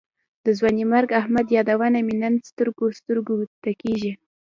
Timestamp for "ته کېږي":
3.63-4.11